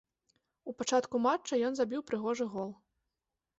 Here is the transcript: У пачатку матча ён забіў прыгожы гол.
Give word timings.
У 0.71 0.73
пачатку 0.79 1.15
матча 1.27 1.61
ён 1.69 1.73
забіў 1.81 2.01
прыгожы 2.09 2.51
гол. 2.57 2.75